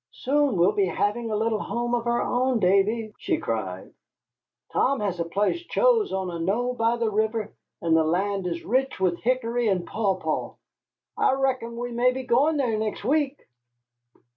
[0.13, 3.93] "Soon we'll be having a little home of our own, Davy," she cried;
[4.73, 8.65] "Tom has the place chose on a knoll by the river, and the land is
[8.65, 10.55] rich with hickory and pawpaw.
[11.15, 13.47] I reckon we may be going there next week."